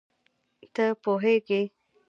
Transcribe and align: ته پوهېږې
ته 0.73 0.85
پوهېږې 1.03 1.61